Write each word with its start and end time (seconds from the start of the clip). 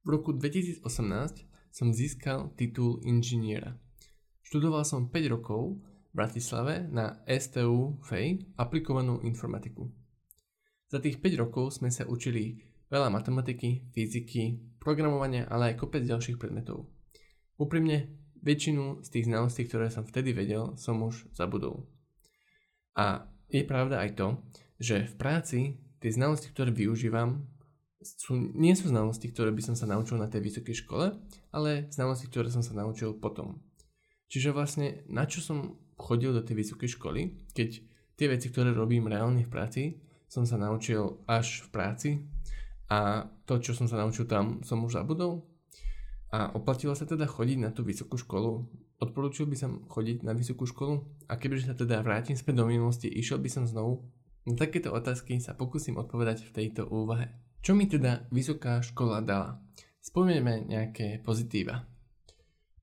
V 0.00 0.08
roku 0.08 0.32
2018 0.32 0.80
som 1.68 1.92
získal 1.92 2.56
titul 2.56 3.04
inžiniera. 3.04 3.76
Študoval 4.40 4.88
som 4.88 5.12
5 5.12 5.28
rokov 5.28 5.76
v 5.76 6.12
Bratislave 6.16 6.88
na 6.88 7.20
STU 7.28 8.00
FEI 8.08 8.56
aplikovanú 8.56 9.20
informatiku. 9.20 9.92
Za 10.88 11.04
tých 11.04 11.20
5 11.20 11.44
rokov 11.44 11.76
sme 11.76 11.92
sa 11.92 12.08
učili 12.08 12.64
veľa 12.88 13.12
matematiky, 13.12 13.92
fyziky, 13.92 14.72
programovania, 14.80 15.44
ale 15.52 15.76
aj 15.76 15.84
kopec 15.84 16.02
ďalších 16.08 16.40
predmetov. 16.40 16.88
Úprimne, 17.60 18.08
väčšinu 18.40 19.04
z 19.04 19.08
tých 19.12 19.28
znalostí, 19.28 19.68
ktoré 19.68 19.92
som 19.92 20.08
vtedy 20.08 20.32
vedel, 20.32 20.80
som 20.80 20.96
už 21.04 21.28
zabudol. 21.36 21.84
A 22.96 23.28
je 23.52 23.68
pravda 23.68 24.00
aj 24.00 24.16
to, 24.16 24.28
že 24.80 25.12
v 25.12 25.14
práci 25.20 25.60
tie 26.00 26.08
znalosti, 26.08 26.48
ktoré 26.56 26.72
využívam, 26.72 27.44
sú, 28.00 28.32
nie 28.56 28.72
sú 28.72 28.88
znalosti, 28.88 29.28
ktoré 29.28 29.52
by 29.52 29.62
som 29.72 29.74
sa 29.76 29.84
naučil 29.84 30.16
na 30.16 30.26
tej 30.26 30.48
vysokej 30.48 30.84
škole, 30.84 31.20
ale 31.52 31.86
znalosti, 31.92 32.32
ktoré 32.32 32.48
som 32.48 32.64
sa 32.64 32.72
naučil 32.72 33.12
potom. 33.16 33.60
Čiže 34.32 34.56
vlastne 34.56 35.04
na 35.10 35.28
čo 35.28 35.44
som 35.44 35.76
chodil 36.00 36.32
do 36.32 36.40
tej 36.40 36.64
vysokej 36.64 36.96
školy, 36.96 37.52
keď 37.52 37.84
tie 38.16 38.26
veci, 38.30 38.48
ktoré 38.48 38.72
robím 38.72 39.10
reálne 39.10 39.44
v 39.44 39.52
práci, 39.52 39.82
som 40.30 40.48
sa 40.48 40.56
naučil 40.56 41.20
až 41.28 41.66
v 41.66 41.68
práci 41.68 42.10
a 42.88 43.28
to, 43.44 43.60
čo 43.60 43.76
som 43.76 43.90
sa 43.90 44.00
naučil 44.00 44.24
tam, 44.24 44.64
som 44.64 44.80
už 44.80 44.96
zabudol. 44.96 45.44
A 46.30 46.54
oplatilo 46.54 46.94
sa 46.94 47.10
teda 47.10 47.26
chodiť 47.26 47.58
na 47.58 47.74
tú 47.74 47.82
vysokú 47.82 48.14
školu? 48.14 48.70
Odporúčil 49.02 49.50
by 49.50 49.56
som 49.58 49.82
chodiť 49.90 50.22
na 50.22 50.30
vysokú 50.30 50.62
školu? 50.62 51.02
A 51.26 51.34
kebyže 51.34 51.66
sa 51.66 51.74
teda 51.74 52.06
vrátim 52.06 52.38
späť 52.38 52.62
do 52.62 52.70
minulosti, 52.70 53.10
išiel 53.10 53.42
by 53.42 53.50
som 53.50 53.66
znovu? 53.66 54.06
Na 54.46 54.54
takéto 54.54 54.94
otázky 54.94 55.42
sa 55.42 55.58
pokúsim 55.58 55.98
odpovedať 55.98 56.46
v 56.46 56.54
tejto 56.54 56.86
úvahe. 56.86 57.34
Čo 57.60 57.76
mi 57.76 57.84
teda 57.84 58.24
vysoká 58.32 58.80
škola 58.80 59.20
dala? 59.20 59.60
Spomenieme 60.00 60.64
nejaké 60.64 61.20
pozitíva. 61.20 61.84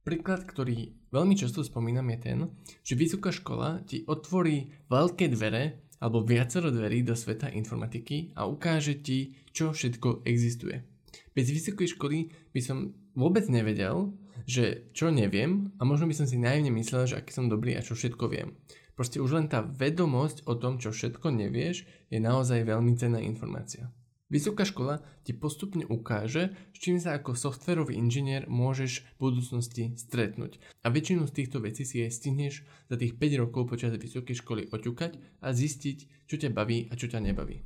Príklad, 0.06 0.46
ktorý 0.46 0.94
veľmi 1.10 1.34
často 1.34 1.66
spomínam 1.66 2.06
je 2.14 2.18
ten, 2.22 2.40
že 2.86 2.94
vysoká 2.94 3.34
škola 3.34 3.82
ti 3.90 4.06
otvorí 4.06 4.70
veľké 4.86 5.34
dvere 5.34 5.90
alebo 5.98 6.22
viacero 6.22 6.70
dverí 6.70 7.02
do 7.02 7.18
sveta 7.18 7.50
informatiky 7.50 8.38
a 8.38 8.46
ukáže 8.46 9.02
ti, 9.02 9.34
čo 9.50 9.74
všetko 9.74 10.30
existuje. 10.30 10.86
Bez 11.34 11.50
vysokej 11.50 11.98
školy 11.98 12.30
by 12.54 12.62
som 12.62 12.94
vôbec 13.18 13.50
nevedel, 13.50 14.14
že 14.46 14.94
čo 14.94 15.10
neviem 15.10 15.74
a 15.82 15.90
možno 15.90 16.06
by 16.06 16.22
som 16.22 16.30
si 16.30 16.38
naivne 16.38 16.70
myslel, 16.78 17.10
že 17.10 17.18
aký 17.18 17.34
som 17.34 17.50
dobrý 17.50 17.74
a 17.74 17.82
čo 17.82 17.98
všetko 17.98 18.30
viem. 18.30 18.54
Proste 18.94 19.18
už 19.18 19.42
len 19.42 19.50
tá 19.50 19.66
vedomosť 19.66 20.46
o 20.46 20.54
tom, 20.54 20.78
čo 20.78 20.94
všetko 20.94 21.34
nevieš, 21.34 21.90
je 22.14 22.22
naozaj 22.22 22.62
veľmi 22.62 22.94
cenná 22.94 23.18
informácia. 23.26 23.90
Vysoká 24.28 24.68
škola 24.68 25.00
ti 25.24 25.32
postupne 25.32 25.88
ukáže, 25.88 26.52
s 26.76 26.78
čím 26.84 27.00
sa 27.00 27.16
ako 27.16 27.32
softverový 27.32 27.96
inžinier 27.96 28.44
môžeš 28.52 29.08
v 29.16 29.20
budúcnosti 29.24 29.96
stretnúť. 29.96 30.60
A 30.84 30.92
väčšinu 30.92 31.32
z 31.32 31.36
týchto 31.40 31.64
vecí 31.64 31.88
si 31.88 32.04
aj 32.04 32.12
stihneš 32.12 32.68
za 32.92 33.00
tých 33.00 33.16
5 33.16 33.42
rokov 33.48 33.72
počas 33.72 33.96
vysokej 33.96 34.36
školy 34.44 34.62
oťukať 34.68 35.16
a 35.40 35.56
zistiť, 35.56 36.28
čo 36.28 36.36
ťa 36.36 36.52
baví 36.52 36.92
a 36.92 37.00
čo 37.00 37.08
ťa 37.08 37.24
nebaví. 37.24 37.64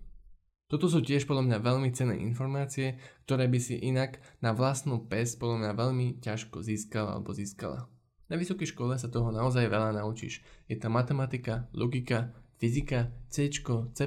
Toto 0.69 0.85
sú 0.85 1.01
tiež 1.01 1.25
podľa 1.25 1.49
mňa 1.49 1.57
veľmi 1.65 1.89
cenné 1.97 2.21
informácie, 2.21 3.01
ktoré 3.25 3.49
by 3.49 3.59
si 3.59 3.81
inak 3.81 4.21
na 4.39 4.53
vlastnú 4.53 5.01
pes 5.09 5.33
podľa 5.41 5.65
mňa 5.65 5.71
veľmi 5.73 6.07
ťažko 6.21 6.61
získal 6.61 7.09
alebo 7.09 7.33
získala. 7.33 7.89
Na 8.31 8.37
vysokej 8.39 8.71
škole 8.71 8.95
sa 9.01 9.11
toho 9.11 9.33
naozaj 9.33 9.65
veľa 9.67 9.97
naučíš. 9.97 10.45
Je 10.69 10.77
tam 10.79 10.95
matematika, 10.95 11.67
logika, 11.75 12.31
fyzika, 12.61 13.11
C, 13.27 13.51
C++, 13.51 13.99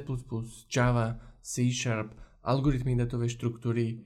Java, 0.70 1.20
C 1.44 1.68
Sharp, 1.68 2.16
algoritmy 2.44 2.92
datovej 2.94 3.32
štruktúry, 3.34 4.04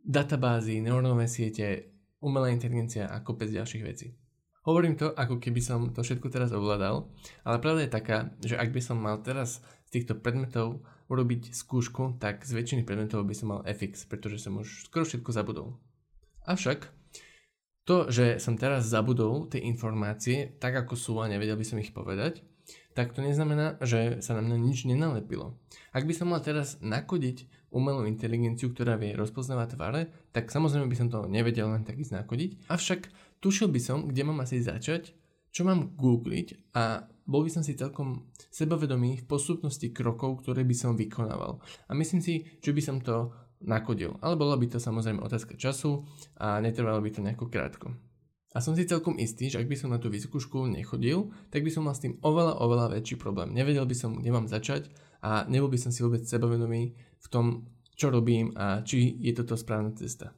databázy, 0.00 0.80
neurónové 0.80 1.28
siete, 1.28 1.92
umelá 2.24 2.48
inteligencia 2.48 3.06
a 3.12 3.20
kopec 3.20 3.52
ďalších 3.52 3.84
vecí. 3.84 4.16
Hovorím 4.64 4.96
to, 4.96 5.12
ako 5.12 5.36
keby 5.36 5.60
som 5.60 5.92
to 5.92 6.00
všetko 6.00 6.32
teraz 6.32 6.48
ovládal, 6.48 7.12
ale 7.44 7.56
pravda 7.60 7.84
je 7.84 7.92
taká, 7.92 8.16
že 8.40 8.56
ak 8.56 8.72
by 8.72 8.80
som 8.80 8.96
mal 8.96 9.20
teraz 9.20 9.60
z 9.60 10.00
týchto 10.00 10.16
predmetov 10.16 10.80
urobiť 11.12 11.52
skúšku, 11.52 12.16
tak 12.16 12.48
z 12.48 12.56
väčšiny 12.56 12.82
predmetov 12.88 13.28
by 13.28 13.36
som 13.36 13.52
mal 13.52 13.60
FX, 13.68 14.08
pretože 14.08 14.40
som 14.40 14.56
už 14.56 14.88
skoro 14.88 15.04
všetko 15.04 15.36
zabudol. 15.36 15.76
Avšak 16.48 16.88
to, 17.84 18.08
že 18.08 18.40
som 18.40 18.56
teraz 18.56 18.88
zabudol 18.88 19.52
tie 19.52 19.60
informácie 19.60 20.56
tak 20.56 20.72
ako 20.72 20.96
sú 20.96 21.20
a 21.20 21.28
nevedel 21.28 21.60
by 21.60 21.66
som 21.68 21.76
ich 21.76 21.92
povedať, 21.92 22.40
tak 22.96 23.12
to 23.12 23.20
neznamená, 23.20 23.76
že 23.84 24.24
sa 24.24 24.32
na 24.38 24.40
mňa 24.40 24.56
nič 24.56 24.88
nenalepilo. 24.88 25.60
Ak 25.92 26.08
by 26.08 26.14
som 26.16 26.32
mal 26.32 26.40
teraz 26.40 26.80
nakodiť 26.80 27.63
umelú 27.74 28.06
inteligenciu, 28.06 28.70
ktorá 28.70 28.94
vie 28.94 29.18
rozpoznávať 29.18 29.68
tváre, 29.74 30.02
tak 30.30 30.54
samozrejme 30.54 30.86
by 30.86 30.96
som 30.96 31.08
to 31.10 31.26
nevedel 31.26 31.74
len 31.74 31.82
tak 31.82 31.98
ísť 31.98 32.22
nakodiť. 32.22 32.70
Avšak 32.70 33.10
tušil 33.42 33.68
by 33.68 33.80
som, 33.82 33.98
kde 34.06 34.22
mám 34.22 34.38
asi 34.40 34.62
začať, 34.62 35.10
čo 35.50 35.66
mám 35.66 35.94
googliť 35.98 36.74
a 36.78 37.06
bol 37.26 37.42
by 37.42 37.50
som 37.50 37.62
si 37.66 37.78
celkom 37.78 38.30
sebavedomý 38.50 39.22
v 39.22 39.28
postupnosti 39.28 39.90
krokov, 39.90 40.44
ktoré 40.44 40.62
by 40.62 40.76
som 40.76 40.94
vykonával. 40.94 41.58
A 41.88 41.92
myslím 41.96 42.20
si, 42.22 42.46
že 42.62 42.70
by 42.70 42.82
som 42.82 42.96
to 43.00 43.32
nakodil. 43.64 44.20
Ale 44.20 44.36
bola 44.36 44.60
by 44.60 44.68
to 44.68 44.78
samozrejme 44.78 45.24
otázka 45.24 45.56
času 45.56 46.04
a 46.36 46.60
netrvalo 46.60 47.00
by 47.00 47.10
to 47.10 47.24
nejako 47.24 47.48
krátko. 47.48 47.96
A 48.54 48.62
som 48.62 48.78
si 48.78 48.86
celkom 48.86 49.18
istý, 49.18 49.50
že 49.50 49.58
ak 49.58 49.66
by 49.66 49.74
som 49.74 49.90
na 49.90 49.98
tú 49.98 50.06
vysokú 50.06 50.38
školu 50.38 50.70
nechodil, 50.70 51.34
tak 51.50 51.66
by 51.66 51.70
som 51.74 51.90
mal 51.90 51.96
s 51.96 52.06
tým 52.06 52.22
oveľa, 52.22 52.62
oveľa 52.62 52.86
väčší 52.94 53.18
problém. 53.18 53.50
Nevedel 53.50 53.82
by 53.82 53.96
som, 53.98 54.14
kde 54.14 54.30
mám 54.30 54.46
začať 54.46 54.94
a 55.24 55.48
nebol 55.48 55.72
by 55.72 55.80
som 55.80 55.88
si 55.88 56.04
vôbec 56.04 56.20
sebavedomý 56.28 56.92
v 56.94 57.26
tom, 57.32 57.64
čo 57.96 58.12
robím 58.12 58.52
a 58.52 58.84
či 58.84 59.16
je 59.16 59.32
toto 59.32 59.56
správna 59.56 59.96
cesta. 59.96 60.36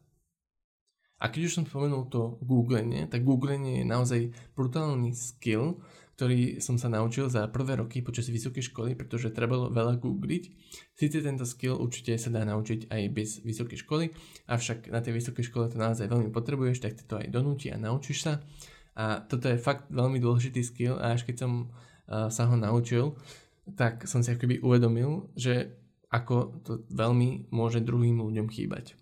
A 1.16 1.32
keď 1.32 1.48
už 1.48 1.54
som 1.58 1.64
spomenul 1.64 2.12
to 2.12 2.36
googlenie, 2.44 3.08
tak 3.08 3.24
googlenie 3.24 3.82
je 3.82 3.86
naozaj 3.88 4.20
brutálny 4.52 5.16
skill, 5.16 5.80
ktorý 6.16 6.60
som 6.60 6.76
sa 6.80 6.88
naučil 6.88 7.28
za 7.28 7.48
prvé 7.48 7.76
roky 7.76 8.00
počas 8.00 8.28
vysokej 8.28 8.72
školy, 8.72 8.97
pretože 8.97 9.32
trebalo 9.32 9.72
veľa 9.72 10.00
googliť. 10.00 10.44
Sice 10.92 11.20
tento 11.20 11.44
skill 11.44 11.76
určite 11.76 12.16
sa 12.20 12.32
dá 12.32 12.44
naučiť 12.44 12.88
aj 12.88 13.03
bez 13.12 13.28
vysokej 13.44 13.84
školy, 13.84 14.12
avšak 14.48 14.92
na 14.92 15.00
tej 15.00 15.16
vysokej 15.16 15.44
škole 15.48 15.68
to 15.72 15.76
naozaj 15.76 16.08
veľmi 16.08 16.32
potrebuješ, 16.32 16.84
tak 16.84 17.00
to 17.04 17.20
aj 17.20 17.28
donúti 17.32 17.72
a 17.72 17.80
naučíš 17.80 18.28
sa. 18.28 18.32
A 18.97 19.20
toto 19.24 19.48
je 19.48 19.60
fakt 19.60 19.88
veľmi 19.92 20.20
dôležitý 20.20 20.64
skill 20.64 20.97
a 20.97 21.16
až 21.16 21.28
keď 21.28 21.48
som 21.48 21.53
uh, 21.68 22.32
sa 22.32 22.48
ho 22.48 22.56
naučil, 22.56 23.12
tak 23.75 24.06
som 24.06 24.22
si 24.22 24.31
akoby 24.31 24.62
uvedomil, 24.62 25.32
že 25.34 25.75
ako 26.12 26.62
to 26.62 26.72
veľmi 26.94 27.50
môže 27.50 27.82
druhým 27.82 28.22
ľuďom 28.22 28.47
chýbať. 28.47 28.94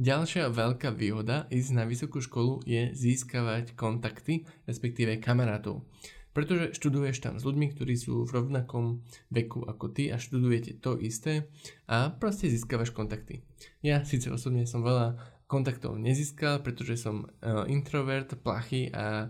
Ďalšia 0.00 0.48
veľká 0.48 0.96
výhoda 0.96 1.44
ísť 1.52 1.70
na 1.76 1.84
vysokú 1.84 2.24
školu 2.24 2.64
je 2.64 2.94
získavať 2.96 3.76
kontakty, 3.76 4.48
respektíve 4.64 5.20
kamarátov 5.20 5.84
pretože 6.30 6.78
študuješ 6.78 7.18
tam 7.20 7.34
s 7.38 7.46
ľuďmi, 7.46 7.74
ktorí 7.74 7.94
sú 7.98 8.22
v 8.22 8.30
rovnakom 8.30 9.02
veku 9.34 9.66
ako 9.66 9.90
ty 9.90 10.14
a 10.14 10.16
študujete 10.18 10.78
to 10.78 10.94
isté 11.02 11.50
a 11.90 12.14
proste 12.14 12.46
získavaš 12.46 12.94
kontakty. 12.94 13.42
Ja 13.82 14.06
síce 14.06 14.30
osobne 14.30 14.66
som 14.66 14.86
veľa 14.86 15.18
kontaktov 15.50 15.98
nezískal, 15.98 16.62
pretože 16.62 17.02
som 17.02 17.26
uh, 17.26 17.66
introvert, 17.66 18.38
plachý 18.38 18.94
a, 18.94 19.26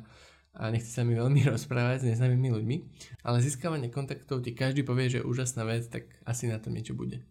a 0.54 0.70
nechce 0.70 0.90
sa 0.90 1.06
mi 1.06 1.14
veľmi 1.14 1.46
rozprávať 1.54 2.02
s 2.02 2.08
neznámymi 2.14 2.48
ľuďmi, 2.50 2.76
ale 3.22 3.44
získavanie 3.44 3.92
kontaktov 3.92 4.42
ti 4.42 4.54
každý 4.54 4.82
povie, 4.82 5.10
že 5.10 5.18
je 5.22 5.28
úžasná 5.28 5.62
vec, 5.66 5.86
tak 5.86 6.10
asi 6.26 6.50
na 6.50 6.58
tom 6.58 6.74
niečo 6.74 6.96
bude. 6.96 7.22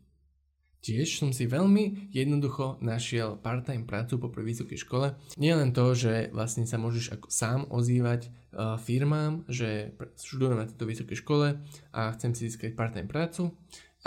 Tiež 0.80 1.20
som 1.20 1.36
si 1.36 1.44
veľmi 1.44 2.08
jednoducho 2.16 2.80
našiel 2.80 3.36
part-time 3.36 3.84
prácu 3.84 4.16
po 4.16 4.32
vysokej 4.32 4.80
škole. 4.80 5.12
Nie 5.36 5.60
len 5.60 5.76
to, 5.76 5.92
že 5.92 6.32
vlastne 6.32 6.64
sa 6.64 6.80
môžeš 6.80 7.20
ako 7.20 7.28
sám 7.28 7.68
ozývať 7.68 8.32
uh, 8.56 8.80
firmám, 8.80 9.44
že 9.52 9.92
študujem 10.16 10.56
na 10.56 10.68
tejto 10.72 10.88
vysokej 10.88 11.18
škole 11.20 11.60
a 11.92 12.02
chcem 12.16 12.32
si 12.32 12.48
získať 12.48 12.80
part-time 12.80 13.12
prácu, 13.12 13.52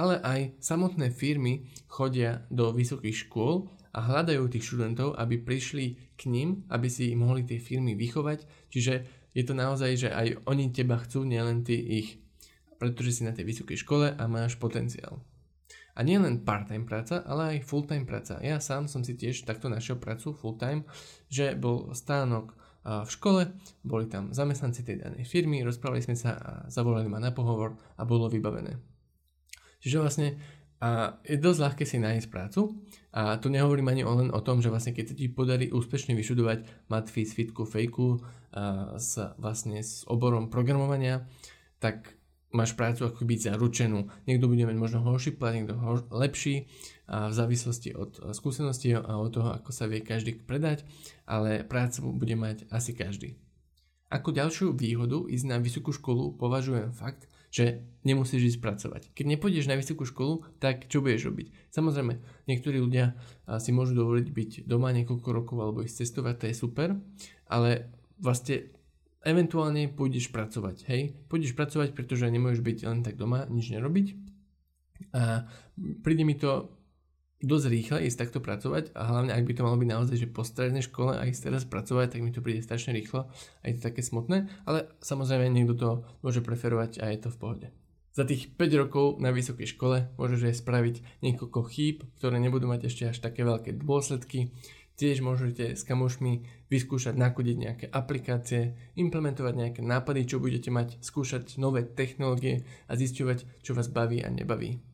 ale 0.01 0.17
aj 0.25 0.57
samotné 0.65 1.13
firmy 1.13 1.69
chodia 1.93 2.49
do 2.49 2.73
vysokých 2.73 3.29
škôl 3.29 3.69
a 3.93 3.99
hľadajú 4.01 4.49
tých 4.49 4.65
študentov, 4.65 5.21
aby 5.21 5.37
prišli 5.37 6.17
k 6.17 6.23
nim, 6.33 6.65
aby 6.73 6.89
si 6.89 7.13
mohli 7.13 7.45
tie 7.45 7.61
firmy 7.61 7.93
vychovať. 7.93 8.69
Čiže 8.73 8.95
je 9.37 9.43
to 9.45 9.53
naozaj, 9.53 9.91
že 9.97 10.09
aj 10.09 10.49
oni 10.49 10.73
teba 10.73 10.97
chcú, 11.01 11.29
nielen 11.29 11.65
ty 11.65 11.77
ich, 11.77 12.21
pretože 12.81 13.21
si 13.21 13.23
na 13.29 13.37
tej 13.37 13.49
vysokej 13.49 13.79
škole 13.81 14.17
a 14.17 14.25
máš 14.29 14.57
potenciál. 14.57 15.21
A 15.93 16.01
nie 16.01 16.17
len 16.17 16.41
part-time 16.41 16.89
práca, 16.89 17.21
ale 17.29 17.61
aj 17.61 17.69
full-time 17.69 18.09
práca. 18.09 18.41
Ja 18.41 18.65
sám 18.65 18.89
som 18.89 19.05
si 19.05 19.13
tiež 19.13 19.45
takto 19.45 19.69
našiel 19.69 20.01
prácu 20.01 20.33
full-time, 20.33 20.89
že 21.29 21.53
bol 21.53 21.93
stánok 21.93 22.57
v 22.83 23.11
škole, 23.13 23.43
boli 23.87 24.09
tam 24.11 24.35
zamestnanci 24.35 24.83
tej 24.83 25.05
danej 25.05 25.29
firmy, 25.29 25.63
rozprávali 25.63 26.03
sme 26.03 26.17
sa 26.19 26.35
a 26.35 26.51
zavolali 26.67 27.07
ma 27.07 27.21
na 27.23 27.31
pohovor 27.31 27.79
a 27.95 28.03
bolo 28.03 28.27
vybavené. 28.27 28.75
Čiže 29.85 30.03
vlastne 30.03 30.29
a 30.83 31.15
je 31.23 31.39
dosť 31.39 31.61
ľahké 31.63 31.85
si 31.87 32.03
nájsť 32.03 32.27
prácu 32.27 32.75
a 33.15 33.39
tu 33.39 33.47
nehovorím 33.55 33.95
ani 33.95 34.03
len 34.03 34.35
o 34.35 34.41
tom, 34.43 34.59
že 34.59 34.67
vlastne 34.67 34.91
keď 34.91 35.05
sa 35.07 35.15
ti 35.15 35.31
podarí 35.31 35.71
úspešne 35.71 36.19
vyšudovať 36.19 36.91
matfis, 36.91 37.31
fitku, 37.31 37.63
fejku 37.63 38.19
a 38.51 38.99
s, 38.99 39.15
vlastne 39.39 39.79
s 39.79 40.03
oborom 40.11 40.51
programovania, 40.51 41.23
tak 41.79 42.19
máš 42.51 42.75
prácu 42.75 43.07
ako 43.07 43.23
byť 43.23 43.55
zaručenú. 43.55 44.11
Niekto 44.27 44.51
bude 44.51 44.67
mať 44.67 44.77
možno 44.77 45.07
horší 45.07 45.39
plat, 45.39 45.55
niekto 45.55 45.79
hor- 45.79 46.11
lepší, 46.11 46.67
v 47.13 47.35
závislosti 47.35 47.93
od 47.93 48.33
skúsenosti 48.33 48.97
a 48.97 49.21
od 49.21 49.31
toho, 49.31 49.53
ako 49.53 49.71
sa 49.71 49.85
vie 49.85 50.01
každý 50.01 50.35
predať, 50.35 50.83
ale 51.29 51.63
prácu 51.63 52.11
bude 52.11 52.35
mať 52.35 52.67
asi 52.73 52.97
každý. 52.97 53.37
Ako 54.13 54.33
ďalšiu 54.33 54.77
výhodu 54.77 55.25
ísť 55.29 55.47
na 55.49 55.57
vysokú 55.57 55.93
školu 55.93 56.37
považujem 56.37 56.93
fakt, 56.93 57.29
že 57.53 57.85
nemusíš 58.09 58.57
ísť 58.57 58.61
pracovať. 58.65 59.03
Keď 59.13 59.37
nepôjdeš 59.37 59.69
na 59.69 59.77
vysokú 59.77 60.09
školu, 60.09 60.41
tak 60.57 60.89
čo 60.89 61.05
budeš 61.05 61.29
robiť? 61.29 61.53
Samozrejme, 61.69 62.17
niektorí 62.49 62.81
ľudia 62.81 63.13
si 63.61 63.77
môžu 63.77 63.93
dovoliť 63.93 64.29
byť 64.33 64.51
doma 64.65 64.89
niekoľko 64.97 65.29
rokov 65.29 65.61
alebo 65.61 65.85
ísť 65.85 66.01
cestovať, 66.01 66.35
to 66.41 66.45
je 66.49 66.57
super, 66.57 66.97
ale 67.53 67.93
vlastne 68.17 68.73
eventuálne 69.21 69.93
pôjdeš 69.93 70.33
pracovať, 70.33 70.89
hej? 70.89 71.13
Pôjdeš 71.29 71.53
pracovať, 71.53 71.93
pretože 71.93 72.25
nemôžeš 72.27 72.65
byť 72.65 72.79
len 72.89 73.05
tak 73.05 73.21
doma, 73.21 73.45
nič 73.47 73.69
nerobiť. 73.69 74.07
A 75.13 75.45
príde 76.01 76.25
mi 76.25 76.35
to 76.35 76.73
dosť 77.43 77.67
rýchle 77.69 77.99
ísť 78.07 78.19
takto 78.23 78.39
pracovať 78.39 78.95
a 78.95 79.03
hlavne 79.11 79.35
ak 79.35 79.45
by 79.45 79.53
to 79.59 79.67
malo 79.67 79.77
byť 79.77 79.91
naozaj, 79.91 80.17
že 80.17 80.31
po 80.31 80.47
strednej 80.47 80.87
škole 80.87 81.19
a 81.19 81.27
ísť 81.27 81.51
teraz 81.51 81.67
pracovať, 81.67 82.15
tak 82.15 82.23
mi 82.23 82.31
to 82.31 82.41
príde 82.41 82.63
strašne 82.63 82.95
rýchlo 82.95 83.27
a 83.29 83.65
je 83.67 83.75
to 83.77 83.91
také 83.91 84.01
smutné, 84.01 84.47
ale 84.63 84.87
samozrejme 85.03 85.51
niekto 85.51 85.75
to 85.75 85.91
môže 86.23 86.41
preferovať 86.41 87.03
a 87.03 87.11
je 87.11 87.19
to 87.19 87.31
v 87.35 87.39
pohode. 87.43 87.67
Za 88.13 88.29
tých 88.29 88.53
5 88.55 88.83
rokov 88.87 89.07
na 89.25 89.33
vysokej 89.33 89.73
škole 89.73 90.13
môžeš 90.21 90.53
aj 90.53 90.57
spraviť 90.61 90.97
niekoľko 91.25 91.61
chýb, 91.73 92.05
ktoré 92.21 92.37
nebudú 92.39 92.69
mať 92.69 92.93
ešte 92.93 93.09
až 93.09 93.19
také 93.25 93.41
veľké 93.41 93.81
dôsledky. 93.81 94.53
Tiež 95.01 95.25
môžete 95.25 95.73
s 95.73 95.83
kamošmi 95.89 96.45
vyskúšať 96.69 97.17
nakodiť 97.17 97.57
nejaké 97.57 97.87
aplikácie, 97.89 98.77
implementovať 99.01 99.55
nejaké 99.57 99.81
nápady, 99.81 100.29
čo 100.29 100.45
budete 100.45 100.69
mať, 100.69 101.01
skúšať 101.01 101.57
nové 101.57 101.89
technológie 101.89 102.69
a 102.85 103.01
zisťovať, 103.01 103.65
čo 103.65 103.73
vás 103.73 103.89
baví 103.89 104.21
a 104.21 104.29
nebaví. 104.29 104.92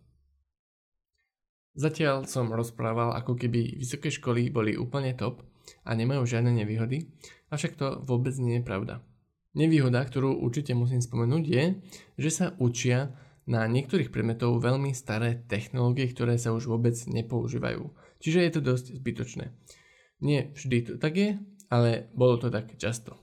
Zatiaľ 1.78 2.26
som 2.26 2.50
rozprával, 2.50 3.14
ako 3.14 3.38
keby 3.38 3.78
vysoké 3.78 4.10
školy 4.10 4.50
boli 4.50 4.74
úplne 4.74 5.14
top 5.14 5.46
a 5.86 5.94
nemajú 5.94 6.26
žiadne 6.26 6.50
nevýhody, 6.50 7.06
avšak 7.54 7.78
to 7.78 8.02
vôbec 8.02 8.34
nie 8.42 8.58
je 8.58 8.66
pravda. 8.66 8.98
Nevýhoda, 9.54 10.02
ktorú 10.02 10.42
určite 10.42 10.74
musím 10.74 10.98
spomenúť, 10.98 11.44
je, 11.46 11.64
že 12.18 12.30
sa 12.34 12.46
učia 12.58 13.14
na 13.46 13.64
niektorých 13.64 14.10
predmetov 14.10 14.58
veľmi 14.58 14.90
staré 14.90 15.46
technológie, 15.46 16.10
ktoré 16.10 16.34
sa 16.34 16.50
už 16.50 16.66
vôbec 16.66 16.98
nepoužívajú. 17.06 17.94
Čiže 18.18 18.42
je 18.42 18.52
to 18.52 18.60
dosť 18.60 18.86
zbytočné. 18.98 19.54
Nie 20.18 20.50
vždy 20.58 20.76
to 20.82 20.92
tak 20.98 21.14
je, 21.14 21.38
ale 21.70 22.10
bolo 22.12 22.42
to 22.42 22.50
tak 22.50 22.74
často. 22.74 23.14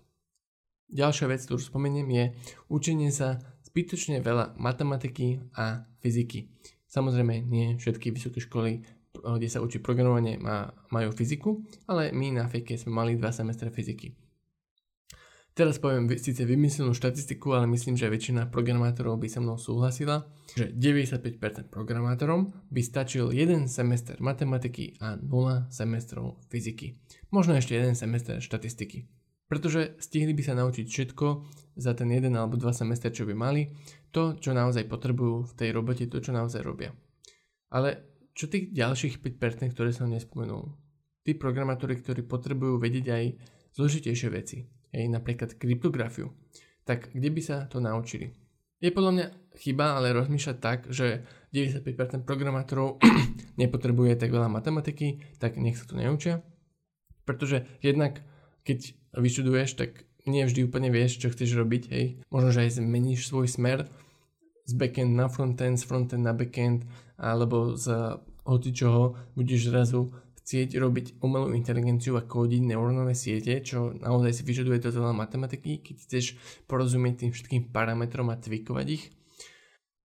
Ďalšia 0.95 1.27
vec, 1.27 1.43
ktorú 1.43 1.59
spomeniem, 1.59 2.07
je 2.07 2.25
učenie 2.71 3.11
sa 3.11 3.43
zbytočne 3.67 4.23
veľa 4.23 4.55
matematiky 4.55 5.43
a 5.59 5.83
fyziky. 5.99 6.55
Samozrejme, 6.95 7.43
nie 7.43 7.75
všetky 7.75 8.15
vysoké 8.15 8.39
školy, 8.39 8.79
kde 9.11 9.47
sa 9.51 9.59
učí 9.59 9.83
programovanie, 9.83 10.39
majú 10.91 11.09
fyziku, 11.11 11.59
ale 11.91 12.15
my 12.15 12.39
na 12.39 12.47
fejke 12.47 12.79
sme 12.79 12.95
mali 12.95 13.19
dva 13.19 13.35
semestre 13.35 13.67
fyziky. 13.67 14.15
Teraz 15.55 15.79
poviem 15.79 16.11
síce 16.19 16.43
vymyslenú 16.43 16.91
štatistiku, 16.91 17.55
ale 17.55 17.63
myslím, 17.71 17.95
že 17.95 18.11
väčšina 18.11 18.51
programátorov 18.51 19.15
by 19.15 19.27
sa 19.31 19.39
mnou 19.39 19.55
súhlasila, 19.55 20.27
že 20.51 20.67
95% 20.71 21.71
programátorom 21.71 22.51
by 22.67 22.81
stačil 22.83 23.31
jeden 23.31 23.71
semester 23.71 24.19
matematiky 24.19 24.99
a 24.99 25.15
0 25.15 25.71
semestrov 25.71 26.43
fyziky. 26.51 26.99
Možno 27.31 27.55
ešte 27.55 27.71
jeden 27.71 27.95
semester 27.95 28.43
štatistiky. 28.43 29.07
Pretože 29.47 29.95
stihli 30.03 30.35
by 30.35 30.43
sa 30.43 30.59
naučiť 30.59 30.85
všetko 30.91 31.25
za 31.79 31.95
ten 31.95 32.11
jeden 32.11 32.35
alebo 32.35 32.59
dva 32.59 32.75
semestre, 32.75 33.15
čo 33.15 33.23
by 33.23 33.31
mali 33.31 33.71
to, 34.15 34.39
čo 34.39 34.55
naozaj 34.55 34.87
potrebujú 34.87 35.51
v 35.51 35.53
tej 35.59 35.69
robote, 35.75 36.07
to, 36.07 36.23
čo 36.23 36.31
naozaj 36.31 36.63
robia. 36.63 36.95
Ale 37.75 38.15
čo 38.31 38.47
tých 38.47 38.71
ďalších 38.71 39.19
5%, 39.19 39.75
ktoré 39.75 39.91
som 39.91 40.07
nespomenul? 40.07 40.71
Tí 41.27 41.35
programátori, 41.35 41.99
ktorí 41.99 42.23
potrebujú 42.23 42.79
vedieť 42.79 43.05
aj 43.11 43.25
zložitejšie 43.75 44.29
veci, 44.31 44.63
aj 44.95 45.11
napríklad 45.11 45.59
kryptografiu, 45.59 46.31
tak 46.87 47.11
kde 47.11 47.27
by 47.27 47.41
sa 47.43 47.57
to 47.67 47.83
naučili? 47.83 48.31
Je 48.79 48.95
podľa 48.95 49.11
mňa 49.11 49.27
chyba 49.59 49.99
ale 49.99 50.15
rozmýšľať 50.15 50.57
tak, 50.63 50.79
že 50.91 51.27
95% 51.51 52.23
programátorov 52.23 53.03
nepotrebuje 53.61 54.15
tak 54.15 54.31
veľa 54.31 54.47
matematiky, 54.47 55.19
tak 55.43 55.59
nech 55.59 55.75
sa 55.75 55.87
to 55.91 55.99
neučia. 55.99 56.39
Pretože 57.27 57.67
jednak 57.83 58.23
keď 58.65 58.97
vyštuduješ, 59.15 59.77
tak 59.77 60.03
nie 60.25 60.41
vždy 60.43 60.65
úplne 60.65 60.89
vieš, 60.89 61.21
čo 61.21 61.29
chceš 61.29 61.53
robiť, 61.53 61.83
hej. 61.93 62.05
Možno, 62.33 62.49
že 62.49 62.65
aj 62.65 62.81
zmeníš 62.81 63.29
svoj 63.29 63.45
smer 63.45 63.85
z 64.65 64.73
backend 64.73 65.13
na 65.13 65.29
frontend, 65.29 65.77
z 65.77 65.85
frontend 65.85 66.25
na 66.25 66.33
backend, 66.33 66.89
alebo 67.15 67.77
z 67.77 68.17
hoci 68.45 68.69
čoho 68.73 69.17
budeš 69.33 69.69
zrazu 69.73 70.13
chcieť 70.45 70.77
robiť 70.77 71.05
umelú 71.25 71.57
inteligenciu 71.57 72.13
a 72.21 72.25
kódiť 72.25 72.61
neurónové 72.69 73.17
siete, 73.17 73.65
čo 73.65 73.97
naozaj 73.97 74.29
si 74.29 74.41
vyžaduje 74.45 74.77
to 74.77 74.93
veľa 74.93 75.17
matematiky, 75.17 75.81
keď 75.81 75.95
chceš 76.05 76.37
porozumieť 76.69 77.25
tým 77.25 77.31
všetkým 77.33 77.73
parametrom 77.73 78.29
a 78.29 78.37
tvikovať 78.37 78.87
ich. 78.93 79.09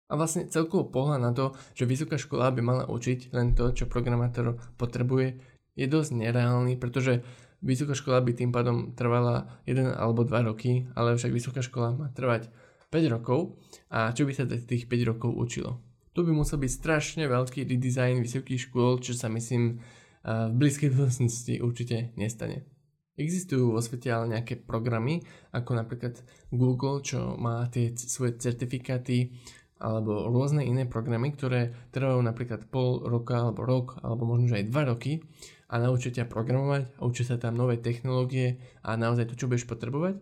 A 0.08 0.16
vlastne 0.16 0.49
celkovo 0.49 0.88
pohľad 0.88 1.20
na 1.20 1.32
to, 1.37 1.52
že 1.76 1.88
vysoká 1.88 2.16
škola 2.16 2.49
by 2.49 2.60
mala 2.64 2.84
učiť 2.88 3.32
len 3.37 3.52
to, 3.52 3.76
čo 3.76 3.88
programátor 3.88 4.56
potrebuje, 4.81 5.40
je 5.76 5.84
dosť 5.88 6.16
nereálny, 6.16 6.81
pretože 6.81 7.20
vysoká 7.60 7.93
škola 7.93 8.25
by 8.25 8.32
tým 8.32 8.52
pádom 8.52 8.96
trvala 8.96 9.60
1 9.69 10.00
alebo 10.00 10.25
2 10.25 10.49
roky, 10.49 10.88
ale 10.96 11.16
však 11.16 11.32
vysoká 11.32 11.60
škola 11.60 11.93
má 11.93 12.06
trvať 12.12 12.49
5 12.93 13.15
rokov 13.17 13.56
a 13.89 14.12
čo 14.12 14.29
by 14.29 14.33
sa 14.37 14.44
tých 14.44 14.85
5 14.85 15.11
rokov 15.17 15.33
učilo. 15.33 15.81
Tu 16.12 16.21
by 16.21 16.33
musel 16.37 16.61
byť 16.61 16.73
strašne 16.77 17.25
veľký 17.25 17.65
redesign 17.65 18.21
vysokých 18.21 18.69
škôl, 18.69 19.00
čo 19.00 19.17
sa 19.17 19.33
myslím 19.33 19.81
v 20.23 20.53
blízkej 20.53 20.93
budúcnosti 20.94 21.59
určite 21.65 22.12
nestane. 22.21 22.69
Existujú 23.17 23.77
vo 23.77 23.81
svete 23.81 24.09
ale 24.09 24.37
nejaké 24.37 24.61
programy, 24.61 25.21
ako 25.53 25.77
napríklad 25.77 26.21
Google, 26.49 27.05
čo 27.05 27.37
má 27.37 27.69
tie 27.69 27.93
svoje 27.97 28.41
certifikáty, 28.41 29.37
alebo 29.83 30.31
rôzne 30.31 30.62
iné 30.62 30.87
programy, 30.87 31.35
ktoré 31.35 31.75
trvajú 31.91 32.23
napríklad 32.23 32.71
pol 32.71 33.03
roka, 33.03 33.37
alebo 33.37 33.67
rok, 33.67 33.87
alebo 34.00 34.25
možno 34.25 34.55
aj 34.55 34.71
dva 34.71 34.87
roky 34.88 35.21
a 35.69 35.81
naučia 35.83 36.15
ťa 36.15 36.31
programovať 36.31 37.03
učia 37.03 37.25
sa 37.35 37.37
tam 37.41 37.59
nové 37.59 37.83
technológie 37.83 38.62
a 38.87 38.95
naozaj 38.95 39.33
to, 39.33 39.35
čo 39.35 39.49
budeš 39.50 39.67
potrebovať 39.67 40.21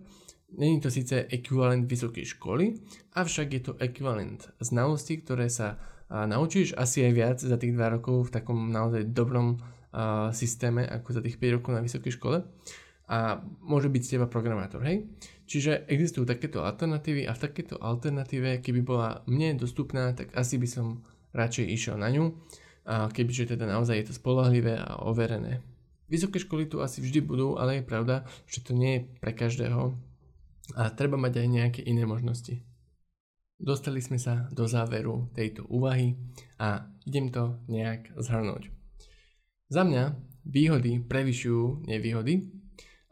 Není 0.50 0.80
to 0.80 0.90
síce 0.90 1.30
ekvivalent 1.30 1.86
vysokej 1.86 2.24
školy, 2.36 2.74
avšak 3.14 3.48
je 3.52 3.62
to 3.62 3.72
ekvivalent 3.78 4.50
znalostí, 4.60 5.22
ktoré 5.22 5.46
sa 5.46 5.78
naučíš 6.10 6.74
asi 6.74 7.06
aj 7.06 7.12
viac 7.14 7.38
za 7.38 7.54
tých 7.54 7.70
2 7.70 7.94
rokov 7.96 8.28
v 8.28 8.34
takom 8.34 8.74
naozaj 8.74 9.14
dobrom 9.14 9.62
a, 9.94 10.34
systéme 10.34 10.82
ako 10.82 11.18
za 11.18 11.20
tých 11.22 11.38
5 11.38 11.56
rokov 11.62 11.70
na 11.70 11.82
vysokej 11.82 12.18
škole 12.18 12.42
a 13.10 13.42
môže 13.62 13.90
byť 13.90 14.02
z 14.02 14.10
teba 14.18 14.26
programátor, 14.26 14.82
hej? 14.86 15.06
Čiže 15.46 15.86
existujú 15.90 16.26
takéto 16.26 16.62
alternatívy 16.62 17.26
a 17.26 17.34
v 17.34 17.42
takéto 17.42 17.74
alternatíve, 17.78 18.62
keby 18.62 18.86
bola 18.86 19.22
mne 19.26 19.58
dostupná, 19.58 20.14
tak 20.14 20.30
asi 20.38 20.58
by 20.58 20.68
som 20.70 21.02
radšej 21.34 21.66
išiel 21.74 21.98
na 21.98 22.10
ňu, 22.10 22.34
a 22.86 23.10
kebyže 23.10 23.54
teda 23.54 23.66
naozaj 23.66 23.98
je 23.98 24.06
to 24.10 24.14
spolahlivé 24.14 24.78
a 24.78 25.02
overené. 25.06 25.62
Vysoké 26.10 26.42
školy 26.42 26.66
tu 26.66 26.82
asi 26.82 27.02
vždy 27.02 27.22
budú, 27.22 27.54
ale 27.54 27.82
je 27.82 27.86
pravda, 27.86 28.26
že 28.50 28.66
to 28.66 28.74
nie 28.74 28.98
je 28.98 29.00
pre 29.22 29.30
každého 29.30 29.94
a 30.76 30.90
treba 30.92 31.16
mať 31.16 31.42
aj 31.42 31.48
nejaké 31.48 31.80
iné 31.86 32.06
možnosti. 32.06 32.62
Dostali 33.60 34.00
sme 34.00 34.16
sa 34.16 34.48
do 34.56 34.64
záveru 34.64 35.28
tejto 35.36 35.68
úvahy 35.68 36.16
a 36.56 36.88
idem 37.04 37.28
to 37.28 37.60
nejak 37.68 38.08
zhrnúť. 38.16 38.72
Za 39.68 39.84
mňa 39.84 40.16
výhody 40.48 41.04
prevyšujú 41.04 41.84
nevýhody 41.84 42.48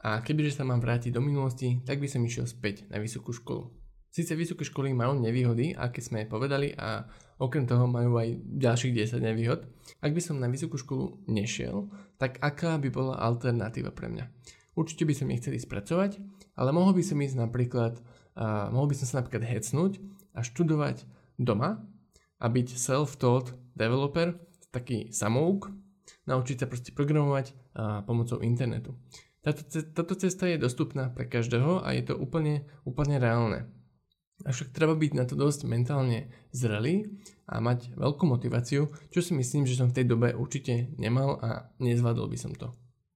a 0.01 0.25
kebyže 0.25 0.57
sa 0.57 0.65
mám 0.65 0.81
vrátiť 0.81 1.13
do 1.13 1.21
minulosti, 1.21 1.85
tak 1.85 2.01
by 2.01 2.09
som 2.09 2.25
išiel 2.25 2.49
späť 2.49 2.89
na 2.89 2.97
vysokú 2.97 3.31
školu. 3.37 3.79
Sice 4.09 4.33
vysoké 4.33 4.65
školy 4.65 4.97
majú 4.97 5.21
nevýhody, 5.21 5.77
aké 5.77 6.01
sme 6.01 6.25
povedali 6.25 6.73
a 6.73 7.05
okrem 7.39 7.69
toho 7.69 7.85
majú 7.85 8.17
aj 8.17 8.41
ďalších 8.41 8.97
10 9.15 9.21
nevýhod. 9.21 9.69
Ak 10.01 10.17
by 10.17 10.21
som 10.25 10.41
na 10.41 10.49
vysokú 10.49 10.81
školu 10.81 11.29
nešiel, 11.29 11.93
tak 12.17 12.41
aká 12.41 12.81
by 12.81 12.89
bola 12.89 13.21
alternatíva 13.21 13.93
pre 13.93 14.09
mňa? 14.09 14.25
Určite 14.79 15.03
by 15.03 15.15
som 15.19 15.27
nechcel 15.27 15.59
ísť 15.59 15.67
pracovať, 15.67 16.23
ale 16.55 16.71
mohol 16.71 16.95
by 16.95 17.03
som 17.03 17.19
ísť 17.19 17.35
napríklad, 17.35 17.99
uh, 18.39 18.71
mohol 18.71 18.95
by 18.95 18.97
som 19.03 19.07
sa 19.11 19.15
napríklad 19.19 19.43
hecnúť 19.43 19.99
a 20.39 20.47
študovať 20.47 21.03
doma 21.35 21.83
a 22.39 22.47
byť 22.47 22.79
self-taught 22.79 23.59
developer, 23.75 24.39
taký 24.71 25.11
samouk, 25.11 25.75
naučiť 26.31 26.63
sa 26.63 26.71
proste 26.71 26.95
programovať 26.95 27.51
uh, 27.51 28.07
pomocou 28.07 28.39
internetu. 28.39 28.95
Táto, 29.43 29.67
táto 29.67 30.15
cesta 30.15 30.47
je 30.47 30.63
dostupná 30.63 31.11
pre 31.11 31.27
každého 31.27 31.83
a 31.83 31.99
je 31.99 32.07
to 32.07 32.15
úplne, 32.15 32.63
úplne 32.87 33.19
reálne. 33.19 33.67
Avšak 34.47 34.71
treba 34.71 34.95
byť 34.95 35.13
na 35.19 35.27
to 35.27 35.35
dosť 35.35 35.67
mentálne 35.67 36.31
zrelý 36.55 37.11
a 37.51 37.59
mať 37.59 37.99
veľkú 37.99 38.23
motiváciu, 38.23 38.87
čo 39.11 39.19
si 39.19 39.35
myslím, 39.35 39.67
že 39.67 39.75
som 39.75 39.91
v 39.91 39.99
tej 39.99 40.07
dobe 40.07 40.31
určite 40.39 40.95
nemal 40.95 41.43
a 41.43 41.75
nezvládol 41.83 42.31
by 42.31 42.39
som 42.39 42.55
to. 42.55 42.71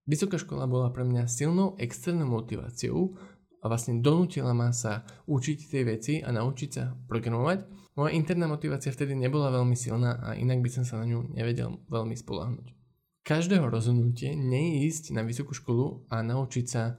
Vysoká 0.07 0.39
škola 0.39 0.67
bola 0.67 0.91
pre 0.91 1.07
mňa 1.07 1.31
silnou 1.31 1.79
externou 1.79 2.27
motiváciou 2.27 3.15
a 3.63 3.65
vlastne 3.71 4.03
donútila 4.03 4.51
ma 4.51 4.75
sa 4.75 5.07
učiť 5.31 5.59
tie 5.71 5.83
veci 5.87 6.15
a 6.19 6.35
naučiť 6.35 6.71
sa 6.71 6.91
programovať 7.07 7.83
Moja 7.93 8.17
interná 8.17 8.49
motivácia 8.49 8.89
vtedy 8.89 9.13
nebola 9.13 9.53
veľmi 9.53 9.77
silná 9.77 10.17
a 10.25 10.33
inak 10.33 10.65
by 10.65 10.71
som 10.73 10.85
sa 10.89 10.97
na 10.97 11.05
ňu 11.05 11.37
nevedel 11.37 11.77
veľmi 11.93 12.17
spolahnuť. 12.17 12.73
Každého 13.21 13.69
rozhodnutie 13.69 14.33
neísť 14.33 15.13
na 15.13 15.21
vysokú 15.21 15.53
školu 15.53 16.09
a 16.09 16.25
naučiť 16.25 16.65
sa 16.65 16.97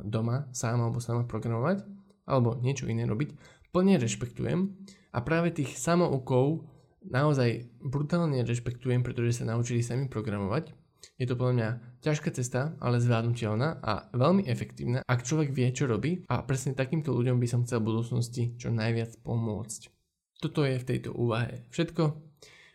doma 0.00 0.48
sám 0.56 0.80
alebo 0.80 1.04
sama 1.04 1.28
programovať 1.28 1.84
alebo 2.24 2.56
niečo 2.56 2.88
iné 2.88 3.04
robiť, 3.04 3.36
plne 3.68 4.00
rešpektujem 4.00 4.72
a 5.12 5.18
práve 5.20 5.52
tých 5.52 5.76
samoukov 5.76 6.72
naozaj 7.04 7.68
brutálne 7.84 8.40
rešpektujem, 8.48 9.04
pretože 9.04 9.44
sa 9.44 9.44
naučili 9.44 9.84
sami 9.84 10.08
programovať. 10.08 10.72
Je 11.20 11.26
to 11.26 11.38
podľa 11.38 11.54
mňa 11.54 11.68
ťažká 12.04 12.30
cesta, 12.34 12.76
ale 12.78 13.00
zvládnutelná 13.00 13.80
a 13.80 14.08
veľmi 14.12 14.48
efektívna, 14.48 15.00
ak 15.04 15.24
človek 15.26 15.52
vie, 15.52 15.70
čo 15.70 15.88
robí 15.88 16.24
a 16.28 16.42
presne 16.44 16.76
takýmto 16.76 17.12
ľuďom 17.12 17.38
by 17.40 17.46
som 17.48 17.62
chcel 17.64 17.80
v 17.80 17.94
budúcnosti 17.94 18.56
čo 18.56 18.72
najviac 18.72 19.20
pomôcť. 19.22 19.92
Toto 20.40 20.66
je 20.66 20.76
v 20.76 20.88
tejto 20.88 21.14
úvahe 21.16 21.64
všetko. 21.72 22.02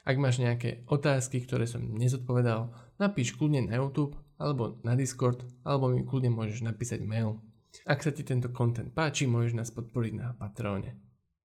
Ak 0.08 0.16
máš 0.18 0.42
nejaké 0.42 0.88
otázky, 0.90 1.46
ktoré 1.46 1.70
som 1.70 1.86
nezodpovedal, 1.94 2.74
napíš 2.98 3.38
kľudne 3.38 3.70
na 3.70 3.78
YouTube 3.78 4.18
alebo 4.40 4.80
na 4.82 4.96
Discord, 4.96 5.44
alebo 5.68 5.92
mi 5.92 6.08
kľudne 6.08 6.32
môžeš 6.32 6.64
napísať 6.66 7.04
mail. 7.04 7.44
Ak 7.86 8.02
sa 8.02 8.10
ti 8.10 8.26
tento 8.26 8.50
content 8.50 8.90
páči, 8.90 9.30
môžeš 9.30 9.54
nás 9.54 9.70
podporiť 9.70 10.14
na 10.16 10.34
Patreone. 10.34 11.09